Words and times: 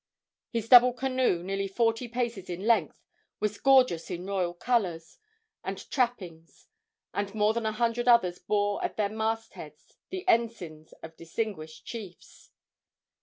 His 0.49 0.67
double 0.67 0.93
canoe, 0.93 1.43
nearly 1.43 1.67
forty 1.67 2.07
paces 2.07 2.49
in 2.49 2.65
length, 2.65 2.97
was 3.39 3.59
gorgeous 3.59 4.09
in 4.09 4.25
royal 4.25 4.55
colors 4.55 5.19
and 5.63 5.77
trappings, 5.91 6.65
and 7.13 7.35
more 7.35 7.53
than 7.53 7.67
a 7.67 7.71
hundred 7.71 8.07
others 8.07 8.39
bore 8.39 8.83
at 8.83 8.97
their 8.97 9.09
mast 9.09 9.53
heads 9.53 9.93
the 10.09 10.25
ensigns 10.27 10.91
of 11.03 11.15
distinguished 11.15 11.85
chiefs. 11.85 12.49